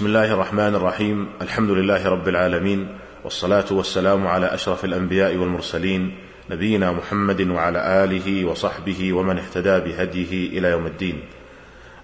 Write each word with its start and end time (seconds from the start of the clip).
بسم 0.00 0.06
الله 0.06 0.32
الرحمن 0.32 0.74
الرحيم 0.74 1.28
الحمد 1.42 1.70
لله 1.70 2.08
رب 2.08 2.28
العالمين 2.28 2.98
والصلاه 3.24 3.64
والسلام 3.70 4.26
على 4.26 4.46
اشرف 4.46 4.84
الانبياء 4.84 5.36
والمرسلين 5.36 6.14
نبينا 6.50 6.92
محمد 6.92 7.40
وعلى 7.40 8.04
اله 8.04 8.44
وصحبه 8.44 9.12
ومن 9.12 9.38
اهتدى 9.38 9.80
بهديه 9.80 10.58
إلى 10.58 10.68
يوم 10.68 10.86
الدين 10.86 11.20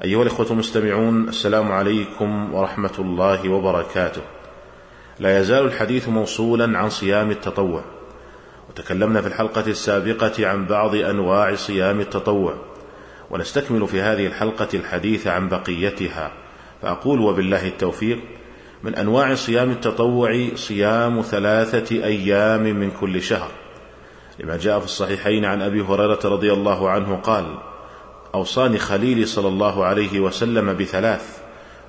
ايها 0.04 0.22
الاخوه 0.22 0.46
المستمعون 0.50 1.28
السلام 1.28 1.72
عليكم 1.72 2.54
ورحمه 2.54 2.94
الله 2.98 3.48
وبركاته 3.48 4.22
لا 5.18 5.38
يزال 5.38 5.64
الحديث 5.64 6.08
موصولا 6.08 6.78
عن 6.78 6.90
صيام 6.90 7.30
التطوع. 7.30 7.84
وتكلمنا 8.68 9.20
في 9.20 9.28
الحلقة 9.28 9.66
السابقة 9.66 10.46
عن 10.46 10.66
بعض 10.66 10.94
أنواع 10.94 11.54
صيام 11.54 12.00
التطوع. 12.00 12.54
ونستكمل 13.30 13.88
في 13.88 14.00
هذه 14.00 14.26
الحلقة 14.26 14.68
الحديث 14.74 15.26
عن 15.26 15.48
بقيتها. 15.48 16.45
فأقول 16.82 17.20
وبالله 17.20 17.66
التوفيق 17.66 18.18
من 18.82 18.94
أنواع 18.94 19.34
صيام 19.34 19.70
التطوع 19.70 20.48
صيام 20.54 21.22
ثلاثة 21.22 22.04
أيام 22.04 22.62
من 22.62 22.90
كل 22.90 23.22
شهر. 23.22 23.50
لما 24.40 24.56
جاء 24.56 24.78
في 24.78 24.84
الصحيحين 24.84 25.44
عن 25.44 25.62
أبي 25.62 25.80
هريرة 25.80 26.20
رضي 26.24 26.52
الله 26.52 26.90
عنه 26.90 27.16
قال 27.16 27.44
أوصاني 28.34 28.78
خليلي 28.78 29.26
صلى 29.26 29.48
الله 29.48 29.84
عليه 29.84 30.20
وسلم 30.20 30.72
بثلاث 30.76 31.38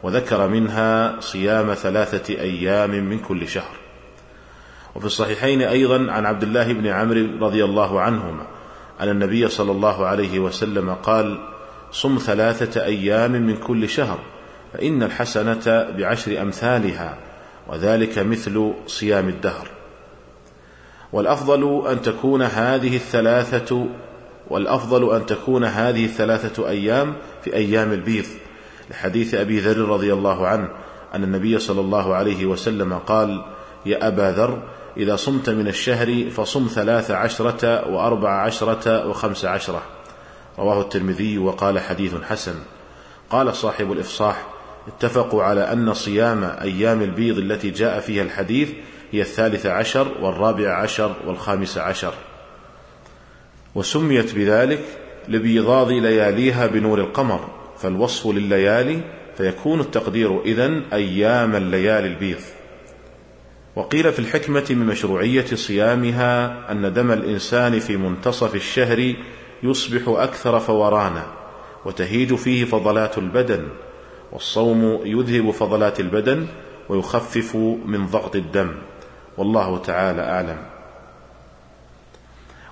وذكر 0.04 0.48
منها 0.48 1.20
صيام 1.20 1.74
ثلاثة 1.74 2.34
أيام 2.34 2.90
من 2.90 3.20
كل 3.20 3.48
شهر. 3.48 3.76
وفي 4.96 5.06
الصحيحين 5.06 5.62
أيضا 5.62 6.12
عن 6.12 6.26
عبد 6.26 6.44
الله 6.44 6.74
بن 6.74 6.88
عمرو 6.88 7.28
رضي 7.42 7.66
الله 7.66 8.02
عنهما 8.02 8.48
أن 9.00 9.10
النبي 9.10 9.48
صلى 9.48 9.72
الله 9.72 10.06
عليه 10.06 10.40
وسلم 10.40 10.94
قال 10.94 11.40
صم 11.92 12.18
ثلاثة 12.18 12.84
أيام 12.84 13.32
من 13.32 13.58
كل 13.58 13.90
شهر. 13.90 14.20
فإن 14.78 15.04
الحسنة 15.04 15.88
بعشر 15.98 16.42
أمثالها 16.42 17.18
وذلك 17.68 18.20
مثل 18.20 18.74
صيام 18.88 19.30
الدهر. 19.30 19.68
والأفضل 21.14 21.88
أن 21.88 22.02
تكون 22.02 22.42
هذه 22.42 22.96
الثلاثة 22.96 23.88
والأفضل 24.48 25.16
أن 25.16 25.26
تكون 25.26 25.64
هذه 25.64 26.06
الثلاثة 26.06 26.70
أيام 26.70 27.14
في 27.44 27.56
أيام 27.56 27.94
البيض. 27.94 28.26
لحديث 28.92 29.34
أبي 29.34 29.60
ذر 29.60 29.78
رضي 29.78 30.14
الله 30.14 30.48
عنه 30.48 30.70
أن 31.16 31.24
النبي 31.24 31.60
صلى 31.60 31.82
الله 31.82 32.16
عليه 32.16 32.46
وسلم 32.46 32.94
قال 32.94 33.46
يا 33.86 34.08
أبا 34.08 34.32
ذر 34.32 34.64
إذا 34.98 35.16
صمت 35.16 35.50
من 35.50 35.68
الشهر 35.68 36.30
فصم 36.30 36.68
ثلاث 36.68 37.12
عشرة 37.12 37.90
وأربع 37.90 38.42
عشرة 38.42 39.08
وخمس 39.08 39.46
عشرة 39.46 39.82
رواه 40.60 40.82
الترمذي 40.82 41.38
وقال 41.38 41.80
حديث 41.80 42.16
حسن. 42.24 42.56
قال 43.30 43.56
صاحب 43.56 43.92
الإفصاح 43.92 44.57
اتفقوا 44.88 45.44
على 45.44 45.62
أن 45.62 45.94
صيام 45.94 46.44
أيام 46.44 47.02
البيض 47.02 47.38
التي 47.38 47.70
جاء 47.70 48.00
فيها 48.00 48.24
الحديث 48.24 48.70
هي 49.12 49.22
الثالث 49.22 49.66
عشر 49.66 50.08
والرابع 50.22 50.74
عشر 50.74 51.16
والخامس 51.26 51.78
عشر. 51.78 52.14
وسميت 53.76 54.36
بذلك 54.36 54.84
لبيضاض 55.28 55.92
لياليها 55.92 56.68
بنور 56.68 57.00
القمر 57.00 57.50
فالوصف 57.78 58.28
لليالي 58.28 59.02
فيكون 59.38 59.80
التقدير 59.80 60.42
إذن 60.42 60.84
أيام 60.94 61.56
الليالي 61.56 62.08
البيض. 62.08 62.40
وقيل 63.76 64.12
في 64.12 64.20
الحكمة 64.20 64.66
من 64.70 64.86
مشروعية 64.86 65.46
صيامها 65.46 66.72
أن 66.72 66.94
دم 66.94 67.12
الإنسان 67.12 67.80
في 67.80 67.98
منتصف 67.98 68.56
الشهر 68.56 69.14
يصبح 69.64 70.02
أكثر 70.08 70.60
فورانا 70.60 71.26
وتهيج 71.86 72.36
فيه 72.36 72.66
فضلات 72.66 73.18
البدن 73.18 73.68
والصوم 74.32 75.00
يذهب 75.06 75.52
فضلات 75.52 76.00
البدن 76.00 76.48
ويخفف 76.90 77.56
من 77.86 78.06
ضغط 78.06 78.36
الدم. 78.36 78.72
والله 79.38 79.78
تعالى 79.78 80.22
أعلم. 80.22 80.58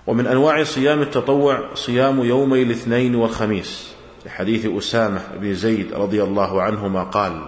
ومن 0.08 0.28
أنواع 0.28 0.64
صيام 0.64 1.02
التطوع 1.02 1.74
صيام 1.74 2.24
يومي 2.24 2.62
الاثنين 2.62 3.16
والخميس. 3.16 3.96
لحديث 4.26 4.66
أسامة 4.66 5.22
بن 5.42 5.54
زيد 5.54 5.94
رضي 5.94 6.24
الله 6.24 6.62
عنهما 6.62 7.04
قال 7.04 7.42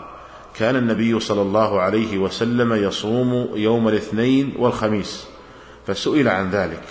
كان 0.55 0.75
النبي 0.75 1.19
صلى 1.19 1.41
الله 1.41 1.81
عليه 1.81 2.17
وسلم 2.17 2.73
يصوم 2.73 3.49
يوم 3.55 3.87
الاثنين 3.87 4.53
والخميس 4.59 5.27
فسئل 5.87 6.27
عن 6.27 6.49
ذلك 6.49 6.83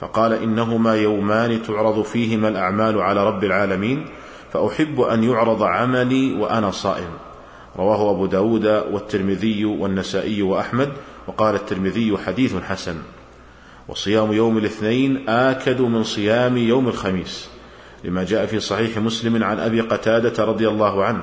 فقال 0.00 0.32
إنهما 0.32 0.94
يومان 0.94 1.62
تعرض 1.62 2.02
فيهما 2.02 2.48
الأعمال 2.48 3.00
على 3.00 3.26
رب 3.26 3.44
العالمين 3.44 4.06
فأحب 4.52 5.00
أن 5.00 5.24
يعرض 5.24 5.62
عملي 5.62 6.34
وأنا 6.34 6.70
صائم. 6.70 7.10
رواه 7.76 8.10
أبو 8.10 8.26
داود 8.26 8.66
والترمذي 8.66 9.64
والنسائي 9.64 10.42
وأحمد 10.42 10.92
وقال 11.26 11.54
الترمذي 11.54 12.18
حديث 12.18 12.56
حسن. 12.56 12.96
وصيام 13.88 14.32
يوم 14.32 14.58
الاثنين 14.58 15.28
آكد 15.28 15.80
من 15.80 16.04
صيام 16.04 16.56
يوم 16.56 16.88
الخميس 16.88 17.48
لما 18.04 18.24
جاء 18.24 18.46
في 18.46 18.60
صحيح 18.60 18.98
مسلم 18.98 19.44
عن 19.44 19.58
أبي 19.58 19.80
قتادة 19.80 20.44
رضي 20.44 20.68
الله 20.68 21.04
عنه 21.04 21.22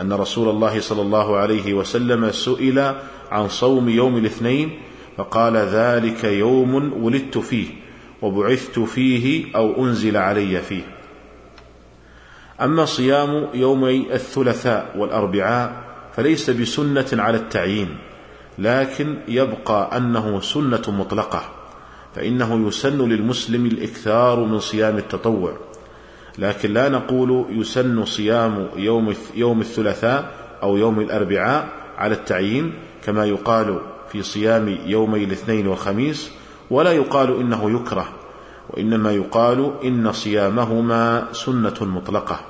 أن 0.00 0.12
رسول 0.12 0.48
الله 0.48 0.80
صلى 0.80 1.02
الله 1.02 1.36
عليه 1.36 1.74
وسلم 1.74 2.30
سئل 2.30 2.94
عن 3.30 3.48
صوم 3.48 3.88
يوم 3.88 4.16
الاثنين 4.16 4.80
فقال 5.16 5.56
ذلك 5.56 6.24
يوم 6.24 6.92
ولدت 7.04 7.38
فيه 7.38 7.66
وبعثت 8.22 8.78
فيه 8.78 9.56
أو 9.56 9.84
أنزل 9.84 10.16
علي 10.16 10.62
فيه. 10.62 10.82
أما 12.62 12.84
صيام 12.84 13.48
يومي 13.54 14.14
الثلاثاء 14.14 14.94
والأربعاء 14.96 15.72
فليس 16.16 16.50
بسنة 16.50 17.06
على 17.12 17.36
التعيين 17.36 17.98
لكن 18.58 19.16
يبقى 19.28 19.96
أنه 19.96 20.40
سنة 20.40 20.82
مطلقة 20.88 21.42
فإنه 22.14 22.68
يسن 22.68 23.08
للمسلم 23.08 23.66
الإكثار 23.66 24.40
من 24.40 24.58
صيام 24.58 24.98
التطوع. 24.98 25.56
لكن 26.38 26.72
لا 26.72 26.88
نقول 26.88 27.46
يسن 27.50 28.04
صيام 28.04 28.68
يوم 28.76 29.14
يوم 29.34 29.60
الثلاثاء 29.60 30.32
أو 30.62 30.76
يوم 30.76 31.00
الأربعاء 31.00 31.68
على 31.98 32.14
التعيين 32.14 32.74
كما 33.04 33.24
يقال 33.24 33.80
في 34.12 34.22
صيام 34.22 34.78
يومي 34.86 35.24
الاثنين 35.24 35.66
والخميس 35.66 36.30
ولا 36.70 36.92
يقال 36.92 37.40
إنه 37.40 37.80
يكره 37.80 38.08
وإنما 38.70 39.12
يقال 39.12 39.72
إن 39.84 40.12
صيامهما 40.12 41.28
سنة 41.32 41.76
مطلقة. 41.80 42.40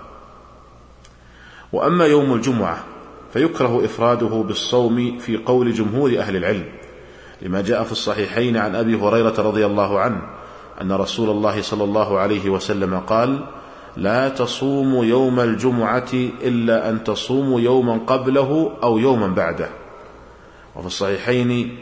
وأما 1.72 2.06
يوم 2.06 2.34
الجمعة 2.34 2.84
فيكره 3.32 3.84
إفراده 3.84 4.26
بالصوم 4.26 5.18
في 5.18 5.36
قول 5.36 5.72
جمهور 5.72 6.18
أهل 6.18 6.36
العلم 6.36 6.64
لما 7.42 7.60
جاء 7.60 7.84
في 7.84 7.92
الصحيحين 7.92 8.56
عن 8.56 8.74
أبي 8.74 8.94
هريرة 8.94 9.34
رضي 9.38 9.66
الله 9.66 10.00
عنه 10.00 10.22
أن 10.80 10.92
رسول 10.92 11.30
الله 11.30 11.62
صلى 11.62 11.84
الله 11.84 12.18
عليه 12.18 12.50
وسلم 12.50 12.98
قال 12.98 13.46
لا 13.96 14.28
تصوموا 14.28 15.04
يوم 15.04 15.40
الجمعة 15.40 16.12
إلا 16.42 16.90
أن 16.90 17.04
تصوموا 17.04 17.60
يوما 17.60 18.00
قبله 18.06 18.72
أو 18.82 18.98
يوما 18.98 19.26
بعده. 19.26 19.68
وفي 20.76 20.86
الصحيحين 20.86 21.78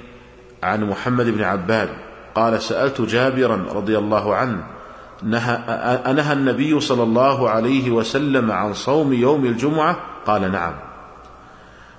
عن 0.62 0.84
محمد 0.84 1.26
بن 1.26 1.43
عباد 1.43 1.88
قال 2.34 2.62
سألت 2.62 3.00
جابرا 3.00 3.66
رضي 3.72 3.99
الله 3.99 4.34
عنه 4.34 4.65
نهى 5.23 5.53
أنهى 6.06 6.33
النبي 6.33 6.81
صلى 6.81 7.03
الله 7.03 7.51
عليه 7.51 7.91
وسلم 7.91 8.51
عن 8.51 8.75
صوم 8.75 9.12
يوم 9.12 9.47
الجمعة؟ 9.47 9.97
قال 10.27 10.53
نعم. 10.53 10.75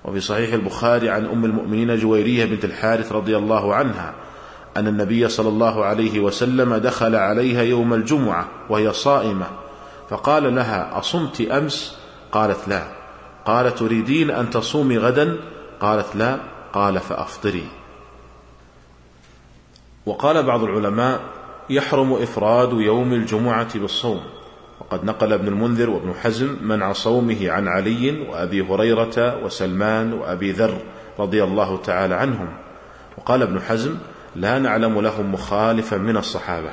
وفي 0.05 0.19
صحيح 0.19 0.53
البخاري 0.53 1.09
عن 1.09 1.25
أم 1.25 1.45
المؤمنين 1.45 1.95
جويرية 1.95 2.45
بنت 2.45 2.65
الحارث 2.65 3.11
رضي 3.11 3.37
الله 3.37 3.75
عنها 3.75 4.13
أن 4.77 4.87
النبي 4.87 5.29
صلى 5.29 5.49
الله 5.49 5.85
عليه 5.85 6.19
وسلم 6.19 6.75
دخل 6.75 7.15
عليها 7.15 7.61
يوم 7.61 7.93
الجمعة 7.93 8.47
وهي 8.69 8.93
صائمة 8.93 9.45
فقال 10.09 10.55
لها 10.55 10.99
أصمت 10.99 11.41
أمس؟ 11.41 11.97
قالت 12.31 12.67
لا. 12.67 12.83
قال 13.45 13.75
تريدين 13.75 14.31
أن 14.31 14.49
تصومي 14.49 14.97
غدا؟ 14.97 15.37
قالت 15.79 16.15
لا. 16.15 16.37
قال 16.73 16.99
فأفطري. 16.99 17.67
وقال 20.05 20.43
بعض 20.43 20.63
العلماء 20.63 21.19
يحرم 21.69 22.13
إفراد 22.13 22.73
يوم 22.73 23.13
الجمعة 23.13 23.79
بالصوم. 23.79 24.21
وقد 24.79 25.05
نقل 25.05 25.33
ابن 25.33 25.47
المنذر 25.47 25.89
وابن 25.89 26.13
حزم 26.13 26.57
منع 26.61 26.93
صومه 26.93 27.51
عن 27.51 27.67
علي 27.67 28.27
وأبي 28.29 28.61
هريرة 28.61 29.43
وسلمان 29.45 30.13
وأبي 30.13 30.51
ذر 30.51 30.77
رضي 31.19 31.43
الله 31.43 31.77
تعالى 31.77 32.15
عنهم. 32.15 32.49
وقال 33.17 33.41
ابن 33.41 33.61
حزم 33.61 33.95
لا 34.35 34.59
نعلم 34.59 35.01
لهم 35.01 35.31
مخالفا 35.33 35.97
من 35.97 36.17
الصحابة. 36.17 36.71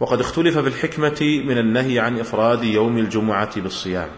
وقد 0.00 0.20
اختلف 0.20 0.58
في 0.58 0.68
الحكمة 0.68 1.42
من 1.46 1.58
النهي 1.58 1.98
عن 1.98 2.18
إفراد 2.18 2.64
يوم 2.64 2.98
الجمعة 2.98 3.60
بالصيام. 3.60 4.08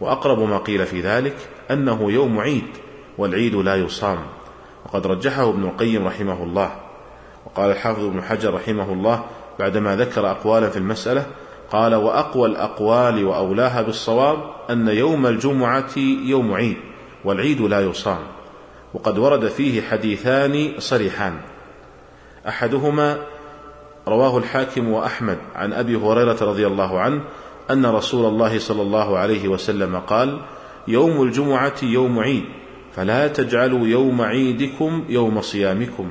وأقرب 0.00 0.38
ما 0.38 0.58
قيل 0.58 0.86
في 0.86 1.00
ذلك 1.00 1.36
أنه 1.70 2.12
يوم 2.12 2.40
عيد 2.40 2.68
والعيد 3.18 3.54
لا 3.54 3.76
يصام. 3.76 4.18
وقد 4.84 5.06
رجحه 5.06 5.50
ابن 5.50 5.64
القيم 5.64 6.06
رحمه 6.06 6.42
الله. 6.42 6.89
وقال 7.50 7.70
الحافظ 7.70 8.04
ابن 8.04 8.22
حجر 8.22 8.54
رحمه 8.54 8.92
الله 8.92 9.24
بعدما 9.58 9.96
ذكر 9.96 10.30
أقوالا 10.30 10.68
في 10.68 10.76
المسألة 10.76 11.26
قال 11.70 11.94
وأقوى 11.94 12.48
الأقوال 12.48 13.24
وأولاها 13.24 13.82
بالصواب 13.82 14.38
أن 14.70 14.88
يوم 14.88 15.26
الجمعة 15.26 15.98
يوم 16.24 16.54
عيد 16.54 16.76
والعيد 17.24 17.60
لا 17.60 17.80
يصام 17.80 18.18
وقد 18.94 19.18
ورد 19.18 19.48
فيه 19.48 19.82
حديثان 19.82 20.72
صريحان 20.78 21.40
أحدهما 22.48 23.18
رواه 24.08 24.38
الحاكم 24.38 24.90
وأحمد 24.90 25.38
عن 25.54 25.72
أبي 25.72 25.96
هريرة 25.96 26.36
رضي 26.42 26.66
الله 26.66 27.00
عنه 27.00 27.22
أن 27.70 27.86
رسول 27.86 28.26
الله 28.26 28.58
صلى 28.58 28.82
الله 28.82 29.18
عليه 29.18 29.48
وسلم 29.48 29.96
قال 29.96 30.40
يوم 30.88 31.22
الجمعة 31.22 31.74
يوم 31.82 32.18
عيد 32.18 32.44
فلا 32.96 33.28
تجعلوا 33.28 33.86
يوم 33.86 34.22
عيدكم 34.22 35.04
يوم 35.08 35.40
صيامكم 35.40 36.10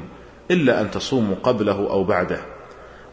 إلا 0.52 0.82
أن 0.82 0.92
تصوموا 0.92 1.36
قبله 1.44 1.90
أو 1.90 2.04
بعده. 2.04 2.40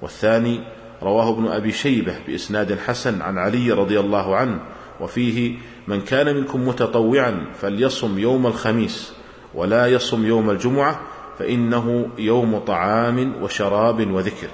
والثاني 0.03 0.61
رواه 1.03 1.31
ابن 1.31 1.49
أبي 1.49 1.73
شيبة 1.73 2.15
بإسناد 2.27 2.79
حسن 2.79 3.23
عن 3.23 3.38
علي 3.38 3.73
رضي 3.73 4.00
الله 4.00 4.37
عنه 4.37 4.61
وفيه 5.00 5.56
من 5.88 6.00
كان 6.00 6.37
منكم 6.37 6.69
متطوعا 6.69 7.47
فليصم 7.61 8.19
يوم 8.19 8.47
الخميس 8.47 9.12
ولا 9.55 9.87
يصم 9.87 10.27
يوم 10.27 10.50
الجمعة 10.50 11.00
فإنه 11.38 12.09
يوم 12.19 12.59
طعام 12.59 13.43
وشراب 13.43 14.11
وذكر. 14.11 14.49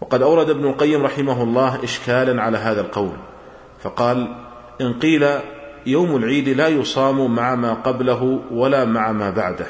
وقد 0.00 0.22
أورد 0.22 0.50
ابن 0.50 0.66
القيم 0.66 1.02
رحمه 1.02 1.42
الله 1.42 1.84
إشكالا 1.84 2.42
على 2.42 2.58
هذا 2.58 2.80
القول 2.80 3.16
فقال 3.82 4.36
إن 4.80 4.92
قيل 4.92 5.26
يوم 5.86 6.16
العيد 6.16 6.48
لا 6.48 6.68
يصام 6.68 7.34
مع 7.34 7.54
ما 7.54 7.74
قبله 7.74 8.40
ولا 8.50 8.84
مع 8.84 9.12
ما 9.12 9.30
بعده 9.30 9.66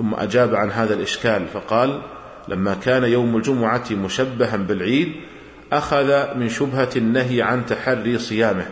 ثم 0.00 0.14
أجاب 0.14 0.54
عن 0.54 0.70
هذا 0.70 0.94
الإشكال 0.94 1.46
فقال 1.46 2.02
لما 2.48 2.74
كان 2.74 3.04
يوم 3.04 3.36
الجمعة 3.36 3.84
مشبها 3.90 4.56
بالعيد 4.56 5.12
أخذ 5.72 6.36
من 6.36 6.48
شبهة 6.48 6.88
النهي 6.96 7.42
عن 7.42 7.66
تحري 7.66 8.18
صيامه 8.18 8.66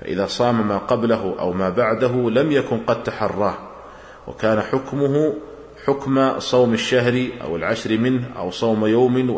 فإذا 0.00 0.26
صام 0.26 0.68
ما 0.68 0.78
قبله 0.78 1.34
أو 1.38 1.52
ما 1.52 1.70
بعده 1.70 2.30
لم 2.30 2.52
يكن 2.52 2.78
قد 2.78 3.02
تحراه 3.02 3.54
وكان 4.26 4.60
حكمه 4.60 5.34
حكم 5.86 6.38
صوم 6.38 6.74
الشهر 6.74 7.26
أو 7.44 7.56
العشر 7.56 7.98
منه 7.98 8.24
أو 8.38 8.50
صوم 8.50 8.86
يوم 8.86 9.30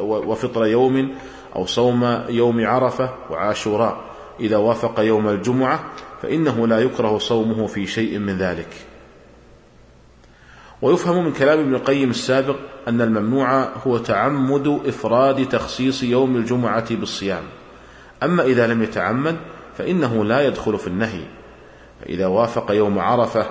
وفطر 0.00 0.66
يوم 0.66 1.14
أو 1.56 1.66
صوم 1.66 2.24
يوم 2.28 2.66
عرفة 2.66 3.10
وعاشوراء. 3.30 4.00
إذا 4.40 4.56
وافق 4.56 5.00
يوم 5.00 5.28
الجمعة 5.28 5.80
فإنه 6.22 6.66
لا 6.66 6.78
يكره 6.78 7.18
صومه 7.18 7.66
في 7.66 7.86
شيء 7.86 8.18
من 8.18 8.38
ذلك. 8.38 8.89
ويفهم 10.82 11.24
من 11.24 11.32
كلام 11.32 11.58
ابن 11.58 11.74
القيم 11.74 12.10
السابق 12.10 12.56
أن 12.88 13.00
الممنوع 13.00 13.68
هو 13.86 13.98
تعمد 13.98 14.80
إفراد 14.86 15.48
تخصيص 15.48 16.02
يوم 16.02 16.36
الجمعة 16.36 16.94
بالصيام. 16.94 17.42
أما 18.22 18.42
إذا 18.42 18.66
لم 18.66 18.82
يتعمد 18.82 19.36
فإنه 19.78 20.24
لا 20.24 20.46
يدخل 20.46 20.78
في 20.78 20.86
النهي. 20.86 21.22
فإذا 22.00 22.26
وافق 22.26 22.70
يوم 22.70 22.98
عرفة 22.98 23.46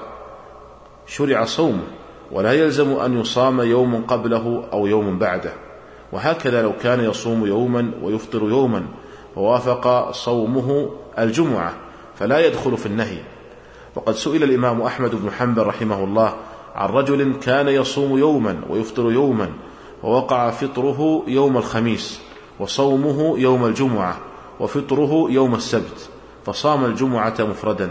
شرع 1.07 1.45
صومه 1.45 1.83
ولا 2.31 2.53
يلزم 2.53 2.91
أن 2.91 3.19
يصام 3.19 3.61
يوم 3.61 4.05
قبله 4.05 4.63
أو 4.73 4.87
يوم 4.87 5.19
بعده. 5.19 5.53
وهكذا 6.11 6.61
لو 6.61 6.73
كان 6.83 7.03
يصوم 7.03 7.45
يوما 7.45 7.91
ويفطر 8.01 8.43
يوما 8.43 8.85
ووافق 9.35 10.11
صومه 10.11 10.89
الجمعة 11.19 11.73
فلا 12.15 12.39
يدخل 12.47 12.77
في 12.77 12.85
النهي. 12.85 13.17
وقد 13.95 14.15
سئل 14.15 14.43
الإمام 14.43 14.81
أحمد 14.81 15.15
بن 15.15 15.31
حنبل 15.31 15.63
رحمه 15.63 16.03
الله 16.03 16.33
عن 16.75 16.89
رجل 16.89 17.33
كان 17.33 17.67
يصوم 17.67 18.17
يوما 18.17 18.61
ويفطر 18.69 19.11
يوما 19.11 19.49
ووقع 20.03 20.51
فطره 20.51 21.23
يوم 21.27 21.57
الخميس 21.57 22.21
وصومه 22.59 23.39
يوم 23.39 23.65
الجمعة 23.65 24.17
وفطره 24.59 25.27
يوم 25.29 25.55
السبت 25.55 26.09
فصام 26.45 26.85
الجمعة 26.85 27.35
مفردا. 27.39 27.89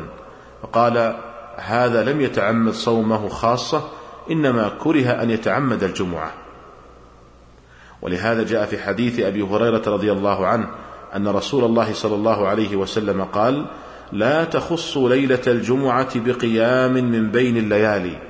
فقال 0.62 1.16
هذا 1.56 2.04
لم 2.04 2.20
يتعمد 2.20 2.72
صومه 2.72 3.28
خاصة 3.28 3.88
إنما 4.30 4.70
كره 4.78 5.10
أن 5.10 5.30
يتعمد 5.30 5.84
الجمعة. 5.84 6.32
ولهذا 8.02 8.42
جاء 8.42 8.66
في 8.66 8.78
حديث 8.78 9.20
أبي 9.20 9.42
هريرة 9.42 9.82
رضي 9.86 10.12
الله 10.12 10.46
عنه 10.46 10.68
أن 11.16 11.28
رسول 11.28 11.64
الله 11.64 11.92
صلى 11.92 12.14
الله 12.14 12.48
عليه 12.48 12.76
وسلم 12.76 13.24
قال 13.24 13.66
لا 14.12 14.44
تخص 14.44 14.96
ليلة 14.96 15.42
الجمعة 15.46 16.20
بقيام 16.20 16.92
من 16.92 17.30
بين 17.30 17.56
الليالي 17.56 18.27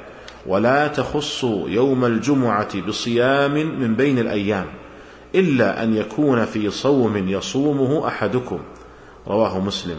ولا 0.49 0.89
تخص 0.89 1.45
يوم 1.67 2.05
الجمعة 2.05 2.81
بصيام 2.87 3.55
من 3.55 3.95
بين 3.95 4.19
الأيام 4.19 4.67
إلا 5.35 5.83
أن 5.83 5.97
يكون 5.97 6.45
في 6.45 6.71
صوم 6.71 7.29
يصومه 7.29 8.09
أحدكم. 8.09 8.59
رواه 9.27 9.61
مسلم. 9.61 9.97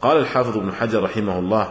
قال 0.00 0.16
الحافظ 0.16 0.56
ابن 0.56 0.72
حجر 0.72 1.02
رحمه 1.02 1.38
الله 1.38 1.68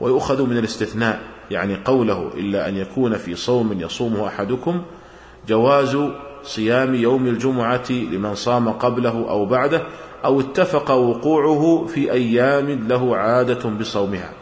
ويؤخذ 0.00 0.46
من 0.46 0.58
الاستثناء 0.58 1.20
يعني 1.50 1.76
قوله 1.84 2.30
إلا 2.34 2.68
أن 2.68 2.76
يكون 2.76 3.16
في 3.16 3.34
صوم 3.34 3.80
يصومه 3.80 4.26
أحدكم 4.26 4.82
جواز 5.48 5.98
صيام 6.42 6.94
يوم 6.94 7.26
الجمعة 7.26 7.90
لمن 7.90 8.34
صام 8.34 8.68
قبله 8.68 9.30
أو 9.30 9.46
بعده 9.46 9.82
أو 10.24 10.40
اتفق 10.40 10.90
وقوعه 10.90 11.86
في 11.86 12.12
أيام 12.12 12.88
له 12.88 13.16
عادة 13.16 13.68
بصومها. 13.70 14.32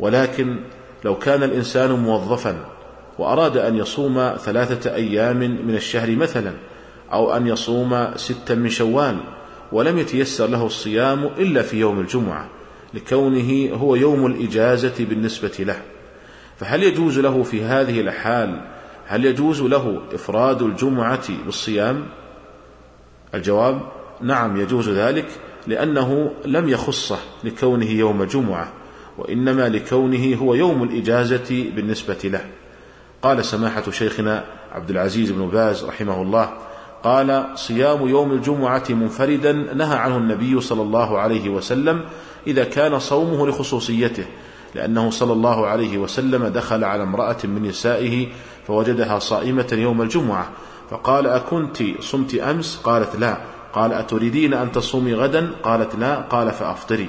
ولكن 0.00 0.58
لو 1.04 1.18
كان 1.18 1.42
الإنسان 1.42 1.90
موظفا 1.90 2.56
وأراد 3.18 3.56
أن 3.56 3.76
يصوم 3.76 4.36
ثلاثة 4.36 4.94
أيام 4.94 5.38
من 5.38 5.74
الشهر 5.74 6.16
مثلا 6.16 6.52
أو 7.12 7.36
أن 7.36 7.46
يصوم 7.46 8.08
ستا 8.16 8.54
من 8.54 8.68
شوال 8.68 9.16
ولم 9.72 9.98
يتيسر 9.98 10.46
له 10.46 10.66
الصيام 10.66 11.24
إلا 11.24 11.62
في 11.62 11.76
يوم 11.80 12.00
الجمعة 12.00 12.48
لكونه 12.94 13.70
هو 13.74 13.94
يوم 13.94 14.26
الإجازة 14.26 14.94
بالنسبة 15.04 15.52
له. 15.58 15.82
فهل 16.56 16.82
يجوز 16.82 17.18
له 17.18 17.42
في 17.42 17.62
هذه 17.62 18.00
الحال 18.00 18.60
هل 19.06 19.24
يجوز 19.24 19.62
له 19.62 20.02
إفراد 20.12 20.62
الجمعة 20.62 21.44
بالصيام؟ 21.44 22.06
الجواب 23.34 23.80
نعم 24.20 24.60
يجوز 24.60 24.88
ذلك 24.88 25.26
لأنه 25.66 26.32
لم 26.44 26.68
يخصه 26.68 27.18
لكونه 27.44 27.90
يوم 27.90 28.24
جمعة. 28.24 28.72
وإنما 29.18 29.68
لكونه 29.68 30.36
هو 30.36 30.54
يوم 30.54 30.82
الإجازة 30.82 31.64
بالنسبة 31.76 32.18
له. 32.24 32.44
قال 33.22 33.44
سماحة 33.44 33.90
شيخنا 33.90 34.44
عبد 34.72 34.90
العزيز 34.90 35.30
بن 35.30 35.48
باز 35.48 35.84
رحمه 35.84 36.22
الله 36.22 36.50
قال 37.04 37.46
صيام 37.54 38.08
يوم 38.08 38.32
الجمعة 38.32 38.84
منفردا 38.88 39.52
نهى 39.52 39.96
عنه 39.96 40.16
النبي 40.16 40.60
صلى 40.60 40.82
الله 40.82 41.18
عليه 41.18 41.48
وسلم 41.48 42.00
إذا 42.46 42.64
كان 42.64 42.98
صومه 42.98 43.46
لخصوصيته 43.46 44.24
لأنه 44.74 45.10
صلى 45.10 45.32
الله 45.32 45.66
عليه 45.66 45.98
وسلم 45.98 46.46
دخل 46.46 46.84
على 46.84 47.02
امرأة 47.02 47.36
من 47.44 47.62
نسائه 47.62 48.26
فوجدها 48.66 49.18
صائمة 49.18 49.68
يوم 49.72 50.02
الجمعة 50.02 50.50
فقال 50.90 51.26
أكنت؟ 51.26 51.82
صمت 52.00 52.34
أمس؟ 52.34 52.80
قالت 52.84 53.16
لا. 53.16 53.38
قال 53.72 53.92
أتريدين 53.92 54.54
أن 54.54 54.72
تصومي 54.72 55.14
غدا؟ 55.14 55.50
قالت 55.62 55.96
لا. 55.96 56.14
قال 56.14 56.50
فأفطري. 56.50 57.08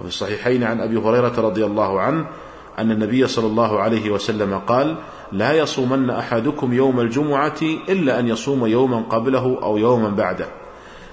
وفي 0.00 0.08
الصحيحين 0.08 0.64
عن 0.64 0.80
أبي 0.80 0.96
هريرة 0.96 1.40
رضي 1.40 1.64
الله 1.64 2.00
عنه 2.00 2.26
أن 2.78 2.90
النبي 2.90 3.26
صلى 3.26 3.46
الله 3.46 3.80
عليه 3.80 4.10
وسلم 4.10 4.58
قال 4.58 4.96
لا 5.32 5.52
يصومن 5.52 6.10
أحدكم 6.10 6.72
يوم 6.72 7.00
الجمعة 7.00 7.60
إلا 7.88 8.18
أن 8.18 8.28
يصوم 8.28 8.66
يوما 8.66 9.02
قبله 9.10 9.58
أو 9.62 9.78
يوما 9.78 10.08
بعده. 10.08 10.46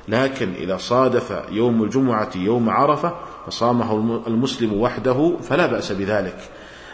لكن 0.08 0.54
إذا 0.54 0.78
صادف 0.78 1.44
يوم 1.52 1.84
الجمعة 1.84 2.30
يوم 2.36 2.70
عرفة 2.70 3.14
فصامه 3.48 4.22
المسلم 4.28 4.82
وحده 4.82 5.34
فلا 5.42 5.66
بأس 5.66 5.92
بذلك 5.92 6.38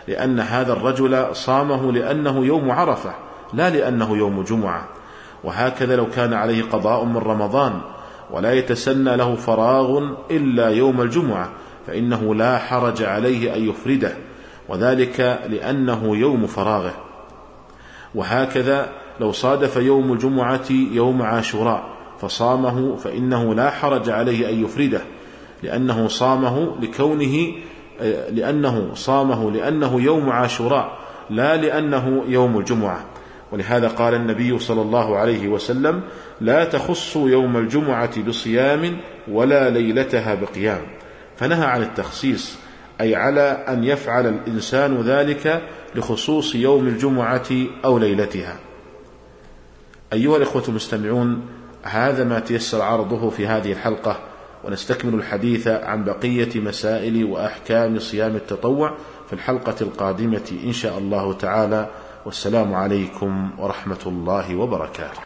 لأن 0.07 0.39
هذا 0.39 0.73
الرجل 0.73 1.35
صامه 1.35 1.91
لأنه 1.91 2.45
يوم 2.45 2.71
عرفة 2.71 3.13
لا 3.53 3.69
لأنه 3.69 4.17
يوم 4.17 4.43
جمعة. 4.43 4.87
وهكذا 5.43 5.95
لو 5.95 6.09
كان 6.09 6.33
عليه 6.33 6.63
قضاء 6.63 7.03
من 7.03 7.17
رمضان 7.17 7.81
ولا 8.31 8.53
يتسنى 8.53 9.15
له 9.15 9.35
فراغ 9.35 10.03
إلا 10.31 10.69
يوم 10.69 11.01
الجمعة. 11.01 11.49
فإنه 11.87 12.35
لا 12.35 12.57
حرج 12.57 13.03
عليه 13.03 13.55
أن 13.55 13.69
يفرده 13.69 14.13
وذلك 14.69 15.19
لأنه 15.49 16.17
يوم 16.17 16.47
فراغه. 16.47 16.93
وهكذا 18.15 18.89
لو 19.19 19.31
صادف 19.31 19.77
يوم 19.77 20.13
الجمعة 20.13 20.71
يوم 20.91 21.21
عاشوراء 21.21 21.93
فصامه 22.19 22.95
فإنه 22.95 23.55
لا 23.55 23.69
حرج 23.69 24.09
عليه 24.09 24.49
أن 24.49 24.63
يفرده 24.63 25.01
لأنه 25.63 26.07
صامه 26.07 26.79
لكونه 26.81 27.53
لأنه 28.31 28.91
صامه 28.93 29.51
لأنه 29.51 30.01
يوم 30.01 30.29
عاشوراء 30.29 30.97
لا 31.29 31.57
لأنه 31.57 32.23
يوم 32.27 32.57
الجمعة. 32.57 33.05
ولهذا 33.51 33.87
قال 33.87 34.13
النبي 34.13 34.59
صلى 34.59 34.81
الله 34.81 35.17
عليه 35.17 35.47
وسلم 35.47 36.01
لا 36.41 36.65
تخصوا 36.65 37.29
يوم 37.29 37.57
الجمعة 37.57 38.23
بصيام 38.23 38.97
ولا 39.31 39.69
ليلتها 39.69 40.35
بقيام. 40.35 40.81
فنهى 41.43 41.65
عن 41.65 41.81
التخصيص 41.81 42.55
أي 43.01 43.15
على 43.15 43.41
أن 43.41 43.83
يفعل 43.83 44.27
الإنسان 44.27 45.01
ذلك 45.01 45.61
لخصوص 45.95 46.55
يوم 46.55 46.87
الجمعة 46.87 47.49
أو 47.85 47.97
ليلتها. 47.97 48.55
أيها 50.13 50.37
الإخوة 50.37 50.63
المستمعون 50.67 51.41
هذا 51.83 52.23
ما 52.23 52.39
تيسر 52.39 52.81
عرضه 52.81 53.29
في 53.29 53.47
هذه 53.47 53.71
الحلقة 53.71 54.19
ونستكمل 54.63 55.13
الحديث 55.13 55.67
عن 55.67 56.03
بقية 56.03 56.59
مسائل 56.59 57.23
وأحكام 57.23 57.99
صيام 57.99 58.35
التطوع 58.35 58.93
في 59.27 59.33
الحلقة 59.33 59.75
القادمة 59.81 60.51
إن 60.63 60.73
شاء 60.73 60.97
الله 60.97 61.33
تعالى. 61.33 61.89
والسلام 62.25 62.73
عليكم 62.73 63.49
ورحمة 63.59 64.03
الله 64.05 64.55
وبركاته. 64.55 65.21